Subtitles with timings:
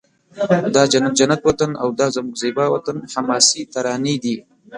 [0.75, 4.35] دا جنت جنت وطن او دا زموږ زیبا وطن حماسې ترانې دي